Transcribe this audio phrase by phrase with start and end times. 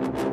[0.00, 0.29] Thank you.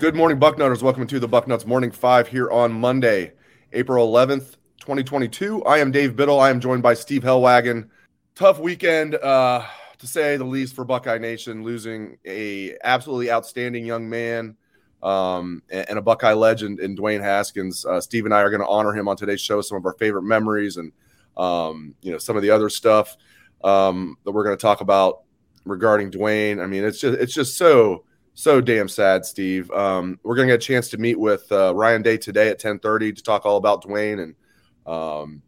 [0.00, 0.80] Good morning, Bucknutters.
[0.80, 3.32] Welcome to the Bucknuts Morning Five here on Monday,
[3.72, 5.64] April 11th, 2022.
[5.64, 6.38] I am Dave Biddle.
[6.38, 7.88] I am joined by Steve Helwagen.
[8.36, 9.66] Tough weekend, uh,
[9.98, 14.56] to say the least, for Buckeye Nation, losing a absolutely outstanding young man
[15.02, 17.84] um, and, a Buckeye legend in Dwayne Haskins.
[17.84, 19.60] Uh, Steve and I are going to honor him on today's show.
[19.62, 20.92] Some of our favorite memories and
[21.36, 23.16] um, you know some of the other stuff
[23.64, 25.22] um, that we're going to talk about
[25.64, 26.62] regarding Dwayne.
[26.62, 28.04] I mean, it's just it's just so
[28.38, 29.68] so damn sad, Steve.
[29.72, 32.78] Um, we're gonna get a chance to meet with uh, Ryan Day today at ten
[32.78, 34.34] thirty to talk all about Dwayne and
[34.86, 35.42] um,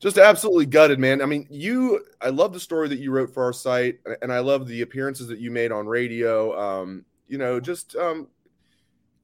[0.00, 1.22] just absolutely gutted, man.
[1.22, 2.04] I mean, you.
[2.20, 5.28] I love the story that you wrote for our site, and I love the appearances
[5.28, 6.58] that you made on radio.
[6.58, 8.26] Um, you know, just um,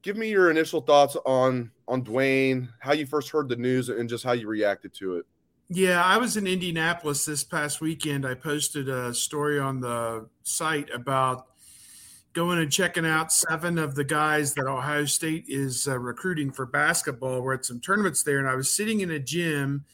[0.02, 4.08] give me your initial thoughts on on Dwayne, how you first heard the news, and
[4.08, 5.26] just how you reacted to it.
[5.68, 8.24] Yeah, I was in Indianapolis this past weekend.
[8.24, 11.47] I posted a story on the site about
[12.38, 16.66] going and checking out seven of the guys that Ohio State is uh, recruiting for
[16.66, 17.40] basketball.
[17.40, 19.84] We're at some tournaments there, and I was sitting in a gym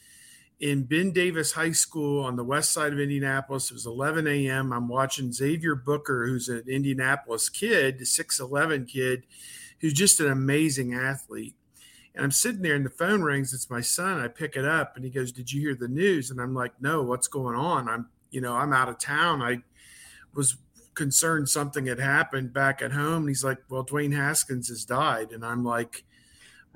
[0.59, 3.71] in Ben Davis High School on the west side of Indianapolis.
[3.71, 4.73] It was 11 a.m.
[4.73, 9.23] I'm watching Xavier Booker, who's an Indianapolis kid, 6'11 kid,
[9.79, 11.55] who's just an amazing athlete.
[12.13, 13.55] And I'm sitting there and the phone rings.
[13.55, 14.19] It's my son.
[14.19, 16.29] I pick it up and he goes, Did you hear the news?
[16.29, 17.89] And I'm like, No, what's going on?
[17.89, 19.41] I'm, you know, I'm out of town.
[19.41, 19.63] I
[20.35, 20.57] was
[20.95, 23.23] concerned something had happened back at home.
[23.23, 25.31] And he's like, Well, Dwayne Haskins has died.
[25.31, 26.03] And I'm like,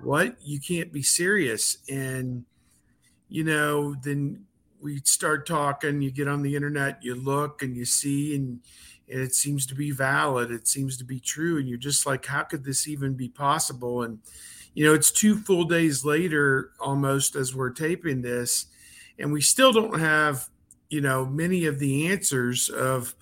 [0.02, 0.36] What?
[0.42, 1.78] You can't be serious.
[1.90, 2.46] And,
[3.28, 4.46] you know, then
[4.82, 8.60] we start talking, you get on the internet, you look and you see, and,
[9.12, 10.52] and it seems to be valid.
[10.52, 11.58] It seems to be true.
[11.58, 14.04] And you're just like, How could this even be possible?
[14.04, 14.20] And,
[14.74, 18.68] you know, it's two full days later almost as we're taping this,
[19.18, 20.48] and we still don't have,
[20.90, 23.16] you know, many of the answers of,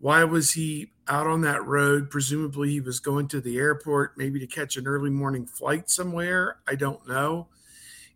[0.00, 2.10] why was he out on that road?
[2.10, 6.58] Presumably, he was going to the airport, maybe to catch an early morning flight somewhere.
[6.68, 7.48] I don't know.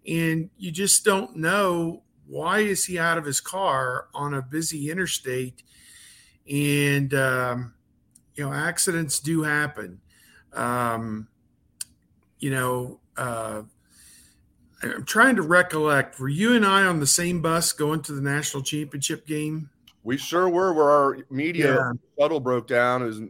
[0.07, 4.91] And you just don't know why is he out of his car on a busy
[4.91, 5.63] interstate.
[6.51, 7.75] And, um,
[8.35, 10.01] you know, accidents do happen.
[10.53, 11.29] Um,
[12.39, 13.63] you know, uh,
[14.83, 16.19] I'm trying to recollect.
[16.19, 19.71] Were you and I on the same bus going to the national championship game?
[20.05, 20.73] We sure were.
[20.73, 21.93] Where our media yeah.
[22.19, 23.21] shuttle broke down, it was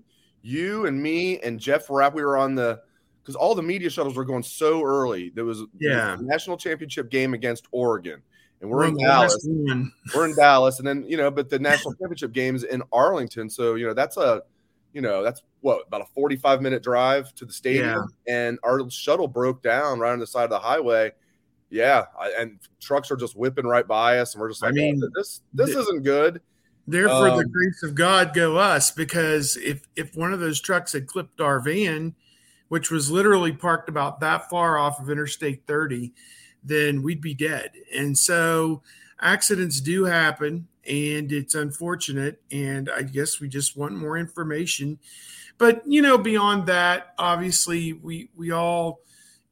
[0.43, 2.15] you and me and Jeff Rapp.
[2.15, 2.81] We were on the
[3.23, 5.31] because all the media shuttles were going so early.
[5.35, 8.23] There was yeah national championship game against Oregon,
[8.61, 9.49] and we're, we're in Dallas.
[10.15, 13.51] We're in Dallas, and then you know, but the national championship games in Arlington.
[13.51, 14.43] So you know, that's a
[14.93, 18.35] you know that's what about a 45 minute drive to the stadium yeah.
[18.35, 21.11] and our shuttle broke down right on the side of the highway
[21.71, 22.05] yeah
[22.39, 25.09] and trucks are just whipping right by us and we're just like I mean, oh,
[25.15, 26.41] this this isn't good
[26.87, 30.93] Therefore, um, the grace of God go us, because if if one of those trucks
[30.93, 32.15] had clipped our van,
[32.69, 36.13] which was literally parked about that far off of Interstate 30,
[36.65, 37.73] then we'd be dead.
[37.95, 38.83] And so
[39.21, 42.41] accidents do happen, and it's unfortunate.
[42.51, 44.99] And I guess we just want more information.
[45.59, 49.01] But you know, beyond that, obviously, we we all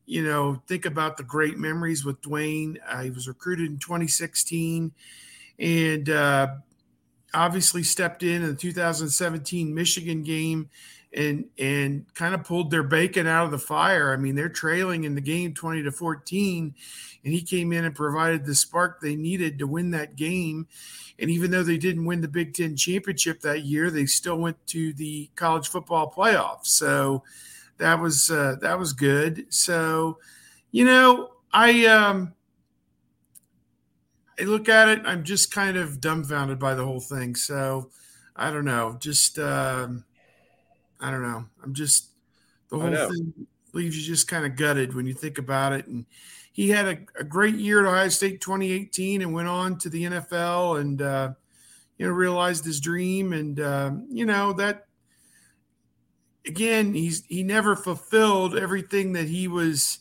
[0.06, 2.78] you know think about the great memories with Dwayne.
[2.88, 4.90] Uh, he was recruited in 2016,
[5.58, 6.48] and uh,
[7.34, 10.68] obviously stepped in in the 2017 Michigan game
[11.12, 14.12] and and kind of pulled their bacon out of the fire.
[14.12, 16.74] I mean, they're trailing in the game 20 to 14
[17.24, 20.66] and he came in and provided the spark they needed to win that game.
[21.18, 24.66] And even though they didn't win the Big 10 championship that year, they still went
[24.68, 26.66] to the college football playoff.
[26.66, 27.24] So
[27.76, 29.46] that was uh, that was good.
[29.52, 30.18] So,
[30.70, 32.34] you know, I um
[34.40, 37.34] I look at it, I'm just kind of dumbfounded by the whole thing.
[37.34, 37.90] So
[38.34, 38.96] I don't know.
[38.98, 40.04] Just um,
[41.00, 41.44] I don't know.
[41.62, 42.10] I'm just
[42.70, 43.46] the whole thing.
[43.72, 45.86] leaves you just kind of gutted when you think about it.
[45.86, 46.06] And
[46.52, 50.04] he had a, a, great year at Ohio State 2018 and went on to the
[50.04, 51.32] NFL and uh,
[51.98, 53.32] you know realized his dream.
[53.32, 54.86] And um, you know that
[56.46, 59.98] again, he's he never fulfilled everything that he was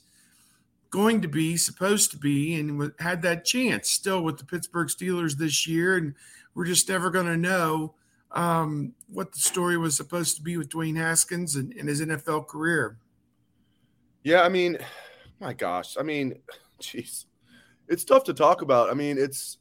[0.90, 5.38] going to be, supposed to be, and had that chance still with the Pittsburgh Steelers
[5.38, 5.98] this year.
[5.98, 6.16] And
[6.56, 7.94] we're just never going to know
[8.32, 12.48] um, what the story was supposed to be with Dwayne Haskins and, and his NFL
[12.48, 12.98] career.
[14.24, 14.78] Yeah, I mean,
[15.40, 16.40] my gosh, I mean,
[16.82, 17.26] jeez,
[17.88, 18.90] it's tough to talk about.
[18.90, 19.58] I mean, it's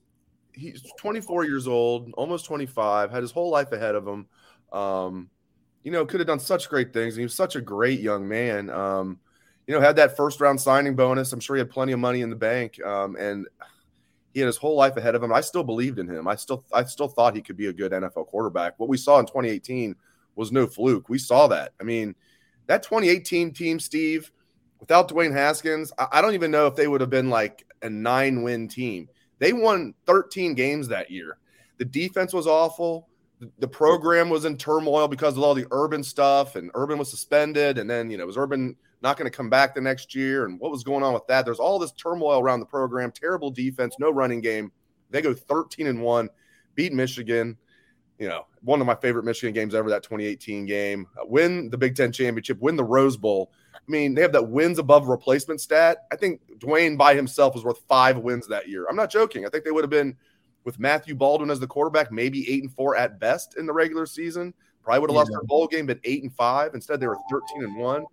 [0.52, 4.26] he's 24 years old, almost 25, had his whole life ahead of him.
[4.72, 5.30] Um,
[5.84, 7.14] you know, could have done such great things.
[7.14, 8.68] And he was such a great young man.
[8.68, 9.20] Um,
[9.68, 11.32] you know, had that first round signing bonus.
[11.32, 12.82] I'm sure he had plenty of money in the bank.
[12.82, 13.46] Um, and
[14.32, 15.30] he had his whole life ahead of him.
[15.30, 16.26] I still believed in him.
[16.26, 18.74] I still I still thought he could be a good NFL quarterback.
[18.78, 19.94] What we saw in 2018
[20.36, 21.10] was no fluke.
[21.10, 21.72] We saw that.
[21.78, 22.14] I mean,
[22.66, 24.32] that 2018 team, Steve,
[24.80, 27.90] without Dwayne Haskins, I, I don't even know if they would have been like a
[27.90, 29.06] nine win team.
[29.38, 31.36] They won 13 games that year.
[31.76, 33.06] The defense was awful
[33.60, 37.78] the program was in turmoil because of all the urban stuff and urban was suspended
[37.78, 40.44] and then you know it was urban not going to come back the next year
[40.44, 41.44] and what was going on with that?
[41.44, 44.72] There's all this turmoil around the program terrible defense no running game.
[45.10, 46.28] They go 13 and 1
[46.74, 47.56] beat michigan
[48.18, 51.06] you know one of my favorite michigan games ever that 2018 game.
[51.16, 53.52] Uh, win the big ten championship win the rose bowl.
[53.74, 55.98] I mean they have that wins above replacement stat.
[56.12, 58.86] I think dwayne by himself was worth five wins that year.
[58.88, 59.46] I'm not joking.
[59.46, 60.16] I think they would have been
[60.64, 64.06] with Matthew Baldwin as the quarterback, maybe eight and four at best in the regular
[64.06, 64.52] season.
[64.88, 66.72] Probably would have lost their bowl game, but eight and five.
[66.72, 68.06] Instead, they were 13 and one.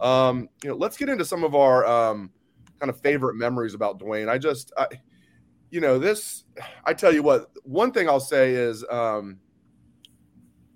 [0.00, 2.30] Um, you know, let's get into some of our um,
[2.80, 4.30] kind of favorite memories about Dwayne.
[4.30, 4.86] I just, I,
[5.68, 6.44] you know, this,
[6.86, 9.40] I tell you what, one thing I'll say is, um,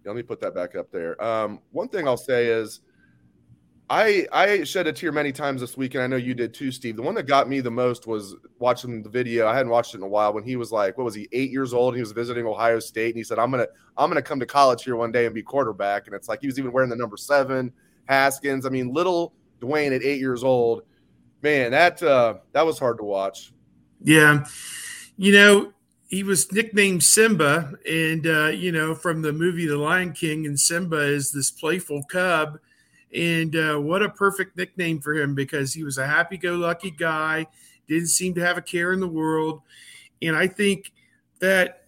[0.04, 1.22] let me put that back up there.
[1.24, 2.80] Um, one thing I'll say is,
[3.88, 6.72] I I shed a tear many times this week, and I know you did too,
[6.72, 6.96] Steve.
[6.96, 9.46] The one that got me the most was watching the video.
[9.46, 11.52] I hadn't watched it in a while when he was like, what was he, eight
[11.52, 11.94] years old?
[11.94, 14.46] And he was visiting Ohio State, and he said, "I'm gonna I'm gonna come to
[14.46, 16.96] college here one day and be quarterback." And it's like he was even wearing the
[16.96, 17.72] number seven,
[18.06, 18.66] Haskins.
[18.66, 20.82] I mean, little Dwayne at eight years old,
[21.42, 23.52] man, that uh, that was hard to watch.
[24.02, 24.46] Yeah,
[25.16, 25.72] you know,
[26.08, 30.58] he was nicknamed Simba, and uh, you know, from the movie The Lion King, and
[30.58, 32.58] Simba is this playful cub
[33.16, 36.90] and uh, what a perfect nickname for him because he was a happy go lucky
[36.90, 37.46] guy,
[37.88, 39.62] didn't seem to have a care in the world.
[40.20, 40.92] And I think
[41.40, 41.86] that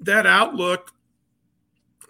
[0.00, 0.92] that outlook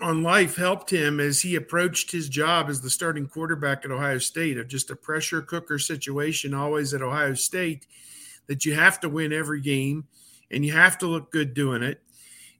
[0.00, 4.18] on life helped him as he approached his job as the starting quarterback at Ohio
[4.18, 7.86] State of just a pressure cooker situation always at Ohio State
[8.46, 10.06] that you have to win every game
[10.52, 12.00] and you have to look good doing it.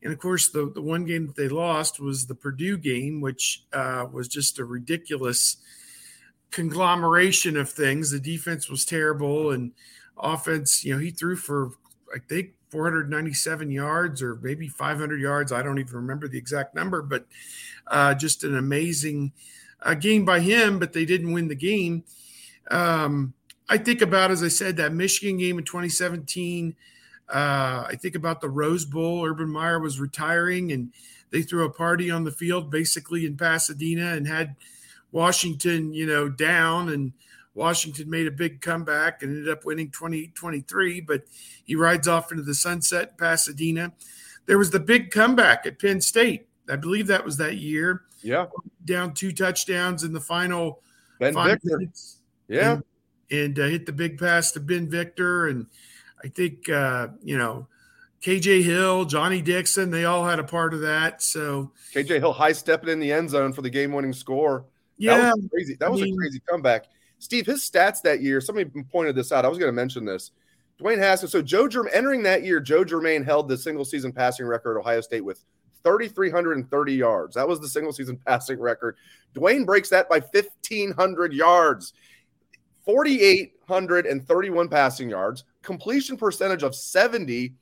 [0.03, 3.65] And of course, the, the one game that they lost was the Purdue game, which
[3.73, 5.59] uh, was just a ridiculous
[6.51, 8.11] conglomeration of things.
[8.11, 9.73] The defense was terrible, and
[10.19, 11.73] offense, you know, he threw for,
[12.15, 15.53] I think, 497 yards or maybe 500 yards.
[15.53, 17.27] I don't even remember the exact number, but
[17.89, 19.33] uh, just an amazing
[19.83, 22.05] uh, game by him, but they didn't win the game.
[22.71, 23.35] Um,
[23.69, 26.75] I think about, as I said, that Michigan game in 2017
[27.33, 29.25] uh, I think about the Rose Bowl.
[29.25, 30.93] Urban Meyer was retiring, and
[31.31, 34.57] they threw a party on the field, basically in Pasadena, and had
[35.13, 36.89] Washington, you know, down.
[36.89, 37.13] And
[37.55, 41.01] Washington made a big comeback and ended up winning 2023.
[41.01, 41.23] but
[41.65, 43.93] he rides off into the sunset Pasadena.
[44.47, 46.49] There was the big comeback at Penn State.
[46.69, 48.03] I believe that was that year.
[48.23, 48.47] Yeah.
[48.85, 50.83] Down two touchdowns in the final.
[51.19, 51.79] Ben Victor.
[51.79, 52.19] Minutes.
[52.49, 52.73] Yeah.
[52.73, 52.85] And,
[53.31, 55.49] and uh, hit the big pass to Ben Victor.
[55.49, 55.67] And
[56.23, 57.69] I think uh, you know
[58.23, 61.23] KJ Hill, Johnny Dixon, they all had a part of that.
[61.23, 64.67] So KJ Hill high stepping in the end zone for the game winning score.
[64.99, 65.77] Yeah, that was crazy.
[65.81, 66.87] That was mean, a crazy comeback.
[67.19, 68.41] Steve, his stats that year.
[68.41, 69.45] Somebody pointed this out.
[69.45, 70.33] I was going to mention this.
[70.81, 71.33] Dwayne Haskins.
[71.33, 74.81] So Joe Germaine entering that year, Joe Germaine held the single season passing record at
[74.81, 75.45] Ohio State with
[75.85, 77.35] 3,330 yards.
[77.35, 78.97] That was the single season passing record.
[79.35, 81.93] Dwayne breaks that by 1,500 yards.
[82.87, 87.55] 4,831 passing yards, completion percentage of 70,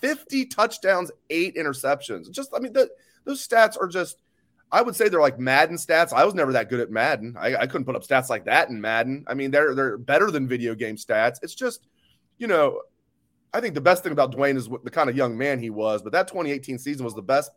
[0.00, 2.30] 50 touchdowns, eight interceptions.
[2.30, 2.90] Just, I mean, the,
[3.24, 4.22] those stats are just,
[4.70, 6.12] I would say they're like Madden stats.
[6.12, 7.36] I was never that good at Madden.
[7.38, 9.24] I, I couldn't put up stats like that in Madden.
[9.26, 11.38] I mean, they're they're better than video game stats.
[11.42, 11.86] It's just,
[12.38, 12.80] you know,
[13.52, 15.68] I think the best thing about Dwayne is what the kind of young man he
[15.68, 16.00] was.
[16.00, 17.50] But that 2018 season was the best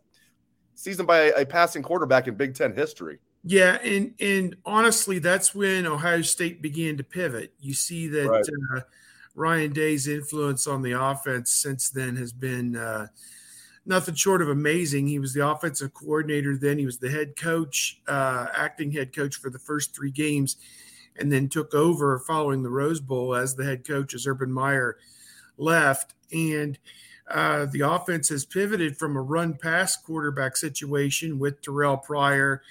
[0.74, 3.18] season by a, a passing quarterback in Big Ten history.
[3.44, 7.54] Yeah, and and honestly, that's when Ohio State began to pivot.
[7.60, 8.44] You see that right.
[8.76, 8.80] uh,
[9.36, 13.08] Ryan Day's influence on the offense since then has been uh,
[13.84, 15.06] nothing short of amazing.
[15.06, 16.78] He was the offensive coordinator then.
[16.78, 20.56] He was the head coach, uh, acting head coach for the first three games.
[21.18, 24.98] and then took over following the Rose Bowl as the head coach as Urban Meyer
[25.56, 26.12] left.
[26.30, 26.78] And
[27.30, 32.62] uh, the offense has pivoted from a run pass quarterback situation with Terrell Pryor,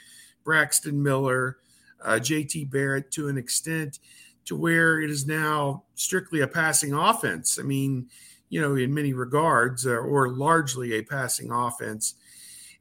[0.43, 1.57] Braxton Miller,
[2.03, 3.99] uh, JT Barrett to an extent
[4.45, 7.57] to where it is now strictly a passing offense.
[7.59, 8.07] I mean,
[8.49, 12.15] you know, in many regards, uh, or largely a passing offense.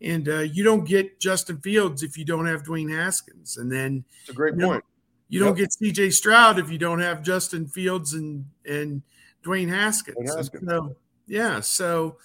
[0.00, 3.56] And uh, you don't get Justin Fields if you don't have Dwayne Haskins.
[3.56, 4.84] And then it's a great you point.
[4.84, 4.90] Know,
[5.30, 5.48] you yep.
[5.48, 9.02] don't get CJ Stroud if you don't have Justin Fields and and
[9.44, 10.16] Dwayne Haskins.
[10.18, 10.68] Dwayne Haskins.
[10.68, 11.60] So, yeah.
[11.60, 12.18] So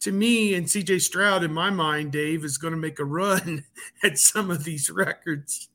[0.00, 3.64] to me and CJ Stroud, in my mind, Dave is going to make a run
[4.02, 5.68] at some of these records.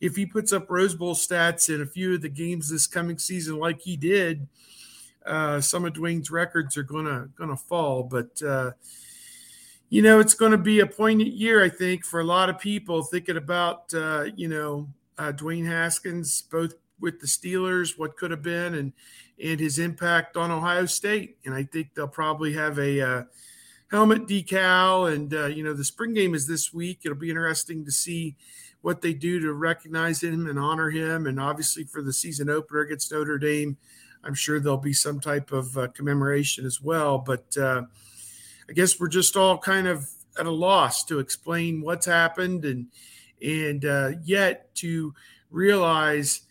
[0.00, 3.18] If he puts up Rose Bowl stats in a few of the games this coming
[3.18, 4.46] season, like he did,
[5.24, 8.02] uh, some of Dwayne's records are gonna gonna fall.
[8.02, 8.72] But uh,
[9.88, 12.58] you know, it's going to be a poignant year, I think, for a lot of
[12.58, 14.88] people thinking about uh, you know
[15.18, 18.92] uh, Dwayne Haskins, both with the Steelers, what could have been, and
[19.42, 21.36] and his impact on Ohio State.
[21.44, 23.22] And I think they'll probably have a uh,
[23.90, 25.12] helmet decal.
[25.12, 27.00] And, uh, you know, the spring game is this week.
[27.04, 28.36] It'll be interesting to see
[28.82, 31.26] what they do to recognize him and honor him.
[31.26, 33.76] And obviously, for the season opener against Notre Dame,
[34.22, 37.18] I'm sure there'll be some type of uh, commemoration as well.
[37.18, 37.82] But uh,
[38.68, 42.86] I guess we're just all kind of at a loss to explain what's happened and
[43.42, 45.14] and uh, yet to
[45.50, 46.42] realize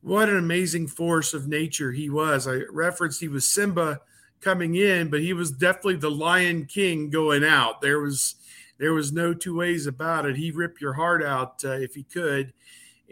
[0.00, 2.48] what an amazing force of nature he was.
[2.48, 4.00] I referenced he was Simba
[4.40, 7.80] coming in, but he was definitely the Lion King going out.
[7.80, 8.36] There was
[8.78, 10.36] there was no two ways about it.
[10.36, 12.52] He ripped your heart out uh, if he could,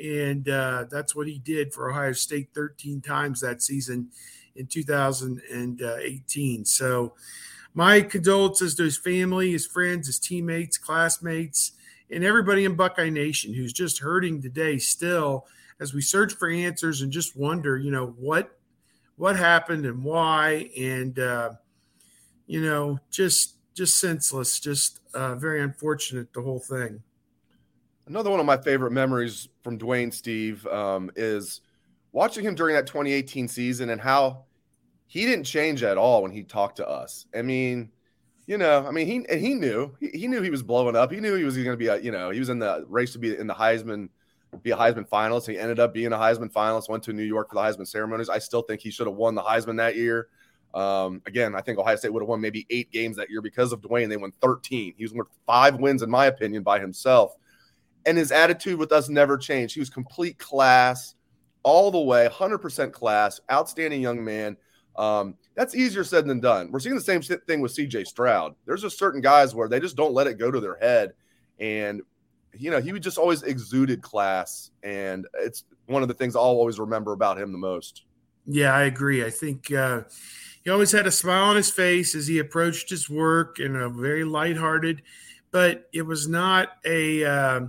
[0.02, 4.08] and uh, that's what he did for Ohio State 13 times that season
[4.56, 6.64] in 2018.
[6.64, 7.14] So,
[7.74, 11.72] my condolences to his family, his friends, his teammates, classmates,
[12.10, 15.46] and everybody in Buckeye Nation who's just hurting today still
[15.80, 18.57] as we search for answers and just wonder, you know, what
[19.18, 21.50] what happened and why, and uh,
[22.46, 27.02] you know, just just senseless, just uh, very unfortunate the whole thing.
[28.06, 31.60] Another one of my favorite memories from Dwayne Steve um, is
[32.12, 34.44] watching him during that 2018 season and how
[35.06, 37.26] he didn't change at all when he talked to us.
[37.34, 37.90] I mean,
[38.46, 41.12] you know, I mean, he he knew he, he knew he was blowing up.
[41.12, 43.12] He knew he was going to be a, you know, he was in the race
[43.12, 44.08] to be in the Heisman
[44.62, 45.48] be a Heisman finalist.
[45.48, 48.28] He ended up being a Heisman finalist, went to New York for the Heisman ceremonies.
[48.28, 50.28] I still think he should have won the Heisman that year.
[50.74, 53.72] Um, again, I think Ohio State would have won maybe eight games that year because
[53.72, 54.08] of Dwayne.
[54.08, 54.94] They won 13.
[54.96, 57.34] He was worth five wins, in my opinion, by himself.
[58.06, 59.74] And his attitude with us never changed.
[59.74, 61.14] He was complete class
[61.62, 64.56] all the way, 100% class, outstanding young man.
[64.96, 66.70] Um, that's easier said than done.
[66.72, 68.54] We're seeing the same thing with CJ Stroud.
[68.66, 71.12] There's just certain guys where they just don't let it go to their head.
[71.60, 72.02] And
[72.58, 76.78] you know, he just always exuded class, and it's one of the things I'll always
[76.78, 78.04] remember about him the most.
[78.46, 79.24] Yeah, I agree.
[79.24, 80.02] I think uh,
[80.64, 83.88] he always had a smile on his face as he approached his work and a
[83.88, 85.02] very lighthearted,
[85.50, 87.60] but it was not a uh,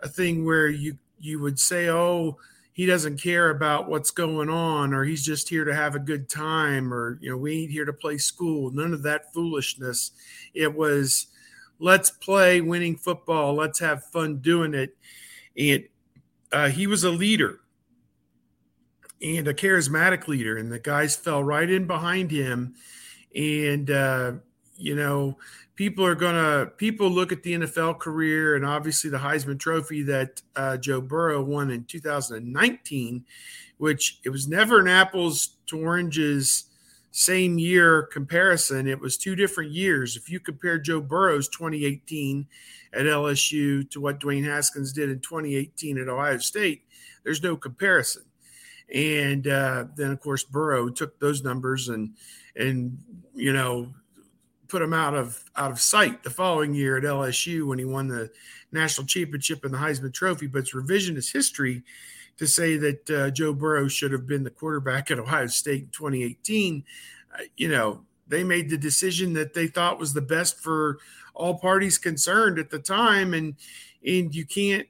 [0.00, 2.38] a thing where you you would say, "Oh,
[2.72, 6.28] he doesn't care about what's going on," or "He's just here to have a good
[6.28, 10.12] time," or you know, "We ain't here to play school." None of that foolishness.
[10.54, 11.26] It was
[11.82, 13.54] let's play winning football.
[13.54, 14.96] Let's have fun doing it.
[15.58, 15.84] And
[16.52, 17.58] uh, he was a leader
[19.20, 22.74] and a charismatic leader, and the guys fell right in behind him.
[23.34, 24.32] And uh,
[24.76, 25.38] you know,
[25.74, 30.40] people are gonna people look at the NFL career and obviously the Heisman Trophy that
[30.54, 33.24] uh, Joe Burrow won in 2019,
[33.78, 36.64] which it was never an apples to oranges
[37.12, 40.16] same year comparison, it was two different years.
[40.16, 42.46] If you compare Joe Burrow's 2018
[42.94, 46.82] at LSU to what Dwayne Haskins did in 2018 at Ohio State,
[47.22, 48.22] there's no comparison.
[48.94, 52.14] And uh, then, of course, Burrow took those numbers and
[52.56, 52.98] and
[53.34, 53.92] you know
[54.72, 58.08] put him out of out of sight the following year at LSU when he won
[58.08, 58.30] the
[58.72, 60.46] national championship and the Heisman Trophy.
[60.46, 61.82] But it's revisionist history
[62.38, 65.88] to say that uh, Joe Burrow should have been the quarterback at Ohio State in
[65.88, 66.84] 2018.
[67.34, 70.98] Uh, you know, they made the decision that they thought was the best for
[71.34, 73.56] all parties concerned at the time, and
[74.06, 74.88] and you can't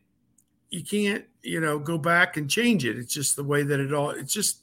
[0.70, 2.96] you can't you know go back and change it.
[2.96, 4.10] It's just the way that it all.
[4.10, 4.60] It's just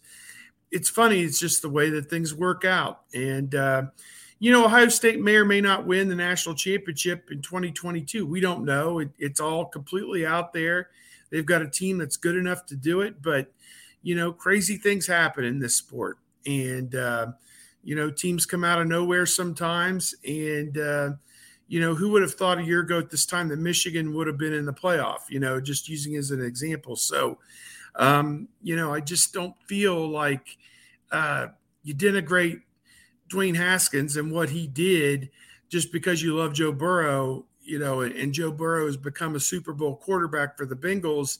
[0.71, 1.19] it's funny.
[1.19, 3.53] It's just the way that things work out, and.
[3.53, 3.83] Uh,
[4.39, 8.25] you know, Ohio State may or may not win the national championship in 2022.
[8.25, 9.00] We don't know.
[9.00, 10.89] It, it's all completely out there.
[11.29, 13.51] They've got a team that's good enough to do it, but
[14.01, 17.27] you know, crazy things happen in this sport, and uh,
[17.84, 20.15] you know, teams come out of nowhere sometimes.
[20.25, 21.10] And uh,
[21.67, 24.27] you know, who would have thought a year ago at this time that Michigan would
[24.27, 25.29] have been in the playoff?
[25.29, 26.96] You know, just using as an example.
[26.96, 27.39] So,
[27.96, 30.58] Um, you know, I just don't feel like
[31.12, 31.48] uh,
[31.84, 32.62] you denigrate
[33.29, 35.29] Dwayne Haskins and what he did
[35.69, 39.74] just because you love Joe Burrow, you know, and Joe Burrow has become a Super
[39.74, 41.38] Bowl quarterback for the Bengals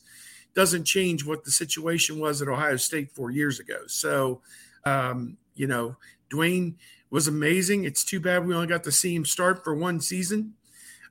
[0.53, 3.81] doesn't change what the situation was at Ohio State four years ago.
[3.88, 4.41] So,
[4.84, 5.96] um, you know,
[6.29, 6.75] Dwayne
[7.10, 7.86] was amazing.
[7.86, 10.53] It's too bad we only got to see him start for one season.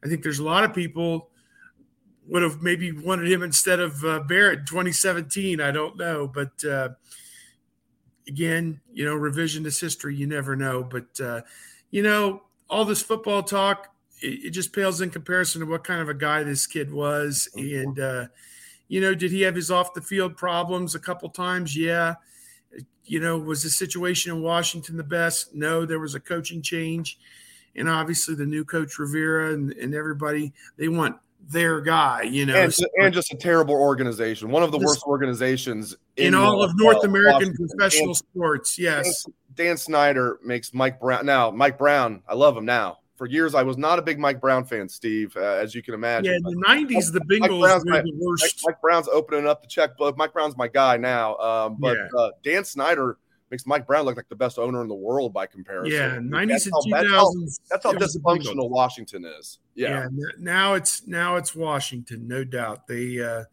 [0.05, 1.31] I think there's a lot of people
[2.29, 5.61] would have maybe wanted him instead of uh, Barrett in 2017.
[5.61, 6.91] I don't know, but uh,
[8.29, 10.85] again, you know, revisionist history, you never know.
[10.85, 11.41] But uh,
[11.91, 13.89] you know, all this football talk,
[14.21, 17.49] it, it, just pales in comparison to what kind of a guy this kid was.
[17.57, 18.27] And uh,
[18.89, 21.77] you know, did he have his off the field problems a couple times?
[21.77, 22.17] Yeah.
[23.05, 25.55] You know, was the situation in Washington the best?
[25.55, 27.19] No, there was a coaching change.
[27.75, 32.57] And obviously, the new coach Rivera and, and everybody, they want their guy, you know.
[32.57, 36.73] And, and, just a terrible organization, one of the worst organizations in, in all of
[36.77, 37.69] North American Washington.
[37.69, 38.79] professional and, sports.
[38.79, 39.25] Yes.
[39.25, 41.27] Dan, Dan Snyder makes Mike Brown.
[41.27, 42.99] Now, Mike Brown, I love him now.
[43.17, 45.93] For years, I was not a big Mike Brown fan, Steve, uh, as you can
[45.93, 46.31] imagine.
[46.31, 48.63] Yeah, in the '90s, the Bengals were my, the worst.
[48.65, 50.17] Mike, Mike, Brown's opening up the checkbook.
[50.17, 52.21] Mike Brown's my guy now, um, but yeah.
[52.21, 53.19] uh, Dan Snyder
[53.51, 55.93] makes Mike Brown look like the best owner in the world by comparison.
[55.93, 57.61] Yeah, nineties and two thousands.
[57.71, 59.59] That's how, that's how dysfunctional Washington is.
[59.75, 60.09] Yeah.
[60.13, 60.29] yeah.
[60.39, 62.87] Now it's now it's Washington, no doubt.
[62.87, 63.45] They uh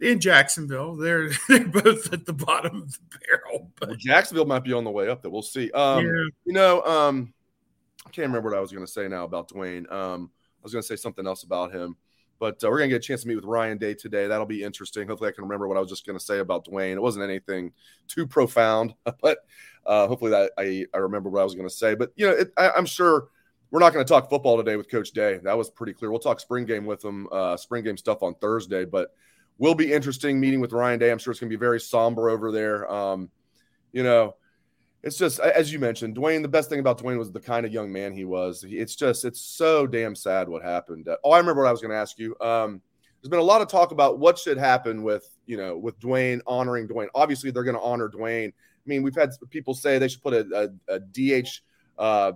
[0.00, 3.70] in Jacksonville, they're they're both at the bottom of the barrel.
[3.78, 5.22] But well, Jacksonville might be on the way up.
[5.22, 5.70] That we'll see.
[5.72, 6.24] Um, yeah.
[6.44, 7.32] you know, um,
[8.06, 9.90] I can't remember what I was going to say now about Dwayne.
[9.92, 11.96] Um, I was going to say something else about him.
[12.40, 14.26] But uh, we're gonna get a chance to meet with Ryan Day today.
[14.26, 15.08] That'll be interesting.
[15.08, 16.94] Hopefully, I can remember what I was just gonna say about Dwayne.
[16.94, 17.72] It wasn't anything
[18.06, 19.38] too profound, but
[19.86, 21.94] uh, hopefully that I, I remember what I was gonna say.
[21.94, 23.28] But you know, it, I, am sure
[23.70, 25.38] we're not going to talk football today with Coach Day.
[25.42, 26.10] That was pretty clear.
[26.10, 28.84] We'll talk spring game with him, uh, spring game stuff on Thursday.
[28.84, 29.10] But
[29.58, 31.10] will be interesting meeting with Ryan Day.
[31.10, 32.90] I'm sure it's going to be very somber over there.
[32.90, 33.30] Um,
[33.92, 34.36] you know,
[35.02, 36.42] it's just as you mentioned, Dwayne.
[36.42, 38.64] The best thing about Dwayne was the kind of young man he was.
[38.68, 41.08] It's just it's so damn sad what happened.
[41.24, 42.36] Oh, I remember what I was going to ask you.
[42.40, 42.80] Um,
[43.20, 46.40] there's been a lot of talk about what should happen with you know with Dwayne
[46.46, 47.08] honoring Dwayne.
[47.14, 48.48] Obviously, they're going to honor Dwayne.
[48.48, 51.48] I mean, we've had people say they should put a, a, a DH.
[51.96, 52.32] Uh,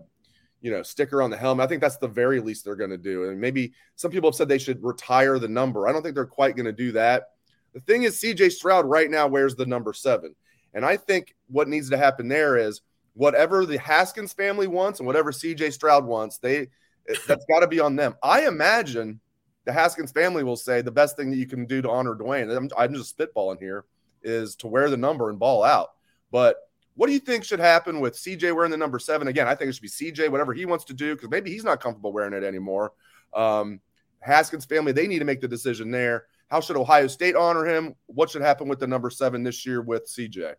[0.61, 1.65] you know, sticker on the helmet.
[1.65, 3.29] I think that's the very least they're going to do.
[3.29, 5.89] And maybe some people have said they should retire the number.
[5.89, 7.31] I don't think they're quite going to do that.
[7.75, 10.37] The thing is, CJ Stroud right now wears the number seven.
[10.75, 12.81] And I think what needs to happen there is
[13.15, 16.69] whatever the Haskins family wants and whatever CJ Stroud wants, they
[17.27, 18.15] that's got to be on them.
[18.23, 19.21] I imagine
[19.65, 22.55] the Haskins family will say the best thing that you can do to honor Dwayne,
[22.55, 23.85] I'm, I'm just spitballing here,
[24.23, 25.91] is to wear the number and ball out.
[26.31, 26.57] But
[26.95, 29.29] what do you think should happen with CJ wearing the number seven?
[29.29, 31.65] Again, I think it should be CJ, whatever he wants to do, because maybe he's
[31.65, 32.93] not comfortable wearing it anymore.
[33.35, 33.81] Um,
[34.21, 36.27] Haskins family, they need to make the decision there.
[36.53, 37.95] How should Ohio State honor him?
[38.09, 40.57] What should happen with the number seven this year with CJ?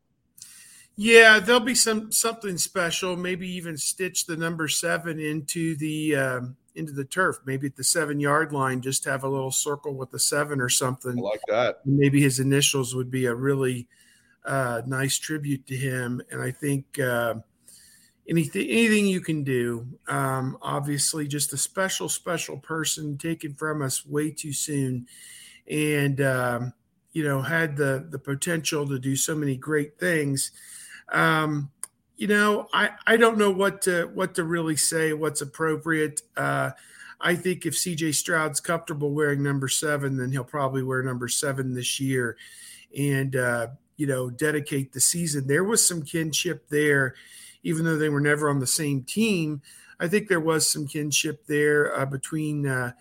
[0.96, 3.16] Yeah, there'll be some something special.
[3.16, 7.42] Maybe even stitch the number seven into the um, into the turf.
[7.46, 10.68] Maybe at the seven yard line, just have a little circle with the seven or
[10.68, 11.16] something.
[11.16, 11.82] I like that.
[11.86, 13.88] Maybe his initials would be a really
[14.46, 16.24] uh, nice tribute to him.
[16.32, 17.36] And I think uh,
[18.28, 19.86] anything anything you can do.
[20.08, 25.06] Um, obviously, just a special special person taken from us way too soon
[25.70, 26.74] and um,
[27.14, 30.52] you know had the the potential to do so many great things.
[31.10, 31.72] Um,
[32.18, 35.14] you know, I I don't know what to what to really say.
[35.14, 36.22] What's appropriate?
[36.38, 36.72] Uh,
[37.20, 41.74] I think if CJ Stroud's comfortable wearing number seven, then he'll probably wear number seven
[41.74, 42.38] this year,
[42.98, 45.48] and uh, you know dedicate the season.
[45.48, 47.16] There was some kinship there,
[47.64, 49.62] even though they were never on the same team.
[50.00, 52.92] I think there was some kinship there uh, between uh,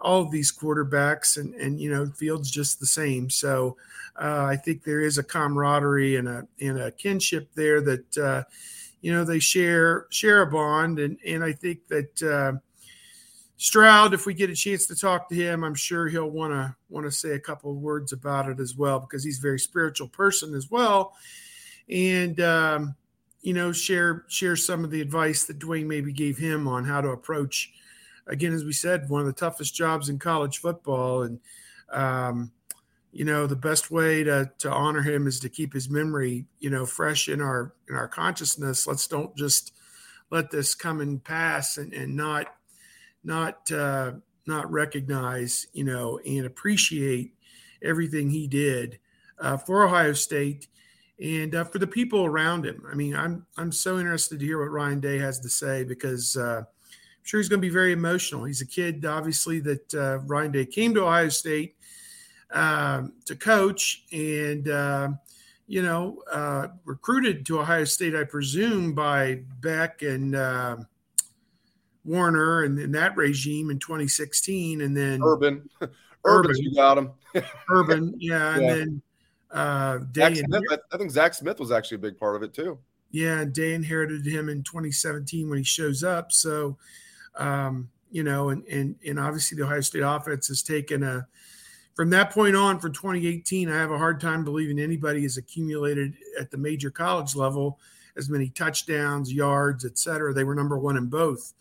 [0.00, 3.30] all of these quarterbacks, and and you know Fields just the same.
[3.30, 3.76] So
[4.20, 8.42] uh, I think there is a camaraderie and a and a kinship there that uh,
[9.00, 12.22] you know they share share a bond, and and I think that.
[12.22, 12.58] Uh,
[13.62, 16.74] Stroud, if we get a chance to talk to him, I'm sure he'll want to
[16.88, 19.58] want to say a couple of words about it as well because he's a very
[19.58, 21.12] spiritual person as well,
[21.86, 22.94] and um,
[23.42, 27.02] you know share share some of the advice that Dwayne maybe gave him on how
[27.02, 27.70] to approach
[28.26, 31.22] again, as we said, one of the toughest jobs in college football.
[31.22, 31.40] And,
[31.90, 32.52] um,
[33.12, 36.70] you know, the best way to, to honor him is to keep his memory, you
[36.70, 38.86] know, fresh in our, in our consciousness.
[38.86, 39.72] Let's don't just
[40.30, 42.54] let this come and pass and, and not,
[43.24, 44.12] not, uh,
[44.46, 47.34] not recognize, you know, and appreciate
[47.82, 48.98] everything he did
[49.38, 50.68] uh, for Ohio State
[51.20, 52.82] and uh, for the people around him.
[52.90, 56.36] I mean, I'm I'm so interested to hear what Ryan Day has to say because
[56.36, 56.64] uh,
[57.22, 58.44] sure he's going to be very emotional.
[58.44, 61.76] He's a kid, obviously, that uh, Ryan Day came to Ohio State
[62.52, 65.08] um, to coach and, uh,
[65.66, 70.76] you know, uh, recruited to Ohio State, I presume, by Beck and uh,
[72.04, 74.80] Warinner and, and, that regime in 2016.
[74.80, 75.68] And then Urban.
[76.24, 77.12] Urban, you got him.
[77.70, 78.56] Urban, yeah.
[78.56, 79.02] And then
[79.50, 82.78] uh, Day Smith, I think Zach Smith was actually a big part of it too.
[83.10, 86.30] Yeah, Day inherited him in 2017 when he shows up.
[86.30, 86.78] So,
[87.36, 91.26] um, you know, and and and obviously the Ohio State offense has taken a
[91.94, 93.68] from that point on for 2018.
[93.68, 97.78] I have a hard time believing anybody has accumulated at the major college level
[98.16, 100.34] as many touchdowns, yards, et cetera.
[100.34, 101.52] They were number one in both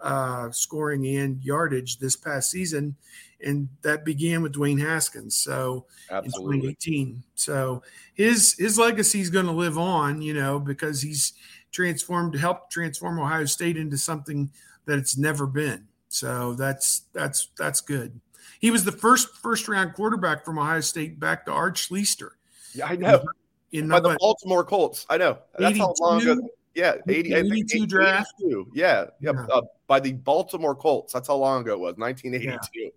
[0.00, 2.96] uh, scoring and yardage this past season
[3.40, 5.36] and that began with Dwayne Haskins.
[5.36, 6.56] So Absolutely.
[6.56, 7.82] in 2018, so
[8.14, 11.34] his his legacy is going to live on, you know, because he's
[11.72, 14.50] transformed, helped transform Ohio State into something
[14.86, 15.88] that it's never been.
[16.08, 18.20] So that's that's that's good.
[18.58, 22.30] He was the first first round quarterback from Ohio State back to Art Schlichter.
[22.74, 23.24] Yeah, I know.
[23.72, 25.04] In By the Baltimore Colts.
[25.10, 25.38] I know.
[25.58, 26.48] That's how long ago.
[26.74, 28.32] Yeah, 80, 82 draft.
[28.38, 29.04] Yeah, yeah.
[29.20, 29.30] yeah.
[29.50, 31.12] Uh, by the Baltimore Colts.
[31.12, 32.68] That's how long ago it was, 1982.
[32.74, 32.88] Yeah.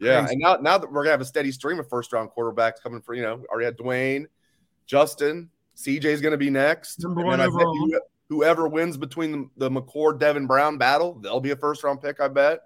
[0.00, 2.80] Yeah, and now now that we're gonna have a steady stream of first round quarterbacks
[2.82, 4.26] coming for you know already had Dwayne,
[4.86, 7.02] Justin, CJ's gonna be next.
[7.02, 7.74] Number one overall.
[8.28, 12.20] Whoever wins between the, the McCord Devin Brown battle, they'll be a first round pick,
[12.20, 12.60] I bet.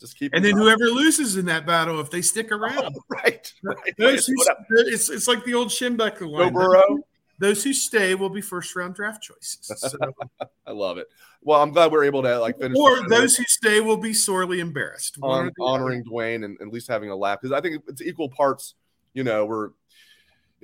[0.00, 0.34] Just keep.
[0.34, 3.94] And then whoever loses in that battle, if they stick oh, around, oh, right, right.
[3.96, 4.34] Those who,
[4.70, 6.52] it's it's like the old Schembechler line.
[6.52, 6.98] Burrow.
[7.38, 9.72] Those who stay will be first round draft choices.
[9.76, 9.98] So.
[10.66, 11.08] I love it.
[11.42, 12.76] Well, I'm glad we're able to like finish.
[12.78, 15.18] Or those who stay will be sorely embarrassed.
[15.22, 18.74] On, honoring Dwayne and at least having a laugh because I think it's equal parts.
[19.14, 19.70] You know, we're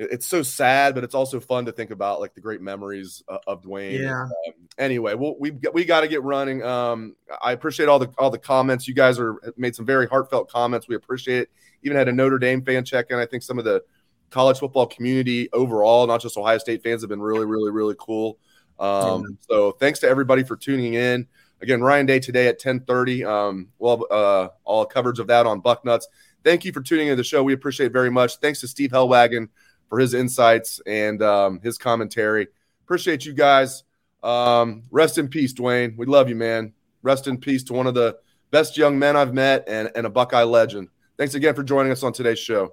[0.01, 3.41] it's so sad, but it's also fun to think about like the great memories of,
[3.47, 3.99] of Dwayne.
[4.01, 4.23] Yeah.
[4.23, 6.63] Um, anyway, we'll, we we got to get running.
[6.63, 8.89] Um, I appreciate all the all the comments.
[8.89, 10.89] You guys are made some very heartfelt comments.
[10.89, 11.51] We appreciate it.
[11.83, 13.19] Even had a Notre Dame fan check in.
[13.19, 13.83] I think some of the
[14.31, 18.39] college football community overall, not just Ohio State fans, have been really, really, really cool.
[18.79, 19.37] Um, yeah.
[19.49, 21.27] So thanks to everybody for tuning in.
[21.61, 23.25] Again, Ryan Day today at 1030.
[23.25, 26.05] Um, well, uh, all coverage of that on Bucknuts.
[26.43, 27.43] Thank you for tuning in the show.
[27.43, 28.37] We appreciate it very much.
[28.37, 29.49] Thanks to Steve Helwagen
[29.91, 32.49] for his insights and um, his commentary.
[32.85, 33.85] Appreciate you guys.
[34.23, 35.97] Um, rest in peace, Dwayne.
[35.99, 36.73] We love you, man.
[37.03, 38.17] Rest in peace to one of the
[38.51, 40.89] best young men I've met and, and a Buckeye legend.
[41.19, 42.73] Thanks again for joining us on today's show.